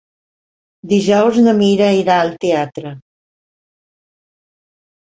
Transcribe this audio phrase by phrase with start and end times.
[0.93, 2.95] Dijous na Mira irà al teatre.